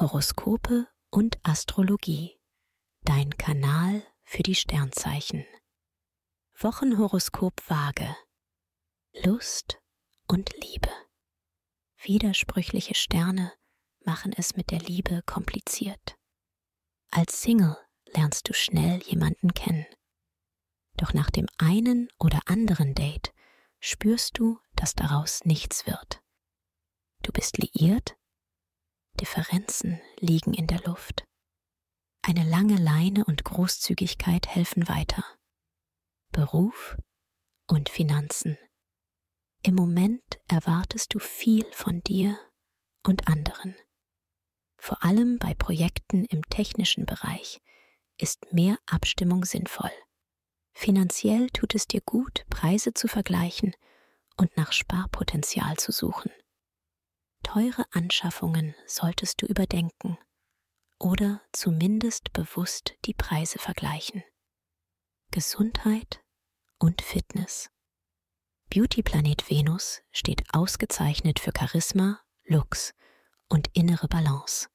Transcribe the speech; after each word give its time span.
Horoskope 0.00 0.86
und 1.10 1.40
Astrologie. 1.42 2.38
Dein 3.02 3.36
Kanal 3.36 4.06
für 4.22 4.44
die 4.44 4.54
Sternzeichen. 4.54 5.44
Wochenhoroskop 6.56 7.68
Waage. 7.68 8.16
Lust 9.24 9.80
und 10.28 10.54
Liebe. 10.62 10.92
Widersprüchliche 12.00 12.94
Sterne 12.94 13.52
machen 14.04 14.32
es 14.32 14.54
mit 14.54 14.70
der 14.70 14.78
Liebe 14.78 15.22
kompliziert. 15.26 16.16
Als 17.10 17.42
Single 17.42 17.76
lernst 18.14 18.48
du 18.48 18.54
schnell 18.54 19.02
jemanden 19.02 19.52
kennen. 19.52 19.86
Doch 20.96 21.12
nach 21.12 21.30
dem 21.30 21.48
einen 21.58 22.08
oder 22.20 22.42
anderen 22.46 22.94
Date 22.94 23.34
spürst 23.80 24.38
du, 24.38 24.60
dass 24.76 24.94
daraus 24.94 25.44
nichts 25.44 25.88
wird. 25.88 26.22
Du 27.24 27.32
bist 27.32 27.58
liiert, 27.58 28.16
Differenzen 29.18 30.00
liegen 30.20 30.54
in 30.54 30.66
der 30.66 30.80
Luft. 30.84 31.24
Eine 32.22 32.44
lange 32.44 32.76
Leine 32.76 33.24
und 33.24 33.44
Großzügigkeit 33.44 34.46
helfen 34.48 34.88
weiter. 34.88 35.24
Beruf 36.32 36.96
und 37.66 37.88
Finanzen. 37.88 38.56
Im 39.62 39.74
Moment 39.74 40.22
erwartest 40.48 41.14
du 41.14 41.18
viel 41.18 41.64
von 41.72 42.00
dir 42.02 42.38
und 43.06 43.28
anderen. 43.28 43.74
Vor 44.80 45.02
allem 45.02 45.38
bei 45.38 45.54
Projekten 45.54 46.24
im 46.24 46.42
technischen 46.48 47.04
Bereich 47.04 47.60
ist 48.18 48.52
mehr 48.52 48.78
Abstimmung 48.86 49.44
sinnvoll. 49.44 49.90
Finanziell 50.72 51.50
tut 51.50 51.74
es 51.74 51.88
dir 51.88 52.00
gut, 52.00 52.46
Preise 52.50 52.94
zu 52.94 53.08
vergleichen 53.08 53.74
und 54.36 54.56
nach 54.56 54.72
Sparpotenzial 54.72 55.76
zu 55.76 55.90
suchen. 55.92 56.30
Teure 57.48 57.86
Anschaffungen 57.92 58.74
solltest 58.86 59.40
du 59.40 59.46
überdenken 59.46 60.18
oder 60.98 61.40
zumindest 61.50 62.30
bewusst 62.34 62.92
die 63.06 63.14
Preise 63.14 63.58
vergleichen. 63.58 64.22
Gesundheit 65.30 66.22
und 66.78 67.00
Fitness. 67.00 67.70
Beautyplanet 68.68 69.48
Venus 69.48 70.02
steht 70.12 70.42
ausgezeichnet 70.52 71.40
für 71.40 71.52
Charisma, 71.58 72.20
Lux 72.44 72.92
und 73.48 73.74
innere 73.74 74.08
Balance. 74.08 74.68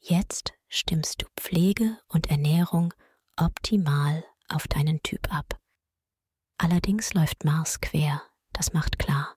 Jetzt 0.00 0.54
stimmst 0.66 1.22
du 1.22 1.26
Pflege 1.36 2.00
und 2.08 2.30
Ernährung 2.30 2.94
optimal 3.36 4.24
auf 4.48 4.66
deinen 4.66 5.04
Typ 5.04 5.32
ab. 5.32 5.60
Allerdings 6.58 7.14
läuft 7.14 7.44
Mars 7.44 7.80
quer, 7.80 8.24
das 8.52 8.72
macht 8.72 8.98
klar. 8.98 9.36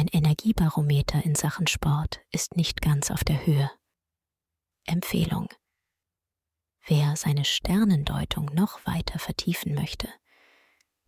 Dein 0.00 0.08
Energiebarometer 0.08 1.22
in 1.26 1.34
Sachen 1.34 1.66
Sport 1.66 2.22
ist 2.32 2.56
nicht 2.56 2.80
ganz 2.80 3.10
auf 3.10 3.22
der 3.22 3.44
Höhe. 3.44 3.70
Empfehlung. 4.86 5.48
Wer 6.86 7.16
seine 7.16 7.44
Sternendeutung 7.44 8.46
noch 8.54 8.86
weiter 8.86 9.18
vertiefen 9.18 9.74
möchte, 9.74 10.08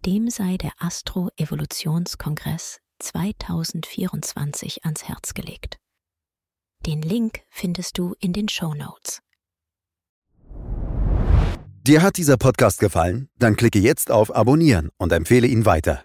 dem 0.05 0.29
sei 0.29 0.59
der 0.59 0.73
Astro-Evolutionskongress 0.77 2.81
2024 2.99 4.85
ans 4.85 5.09
Herz 5.09 5.33
gelegt. 5.33 5.79
Den 6.85 7.01
Link 7.01 7.41
findest 7.49 7.97
du 7.97 8.15
in 8.21 8.35
den 8.35 8.51
Show 8.51 8.75
Notes. 8.75 9.23
Dir 11.81 12.03
hat 12.03 12.19
dieser 12.19 12.37
Podcast 12.37 12.79
gefallen? 12.79 13.31
Dann 13.39 13.57
klicke 13.57 13.79
jetzt 13.79 14.11
auf 14.11 14.37
Abonnieren 14.37 14.91
und 14.99 15.13
empfehle 15.13 15.47
ihn 15.47 15.65
weiter. 15.65 16.05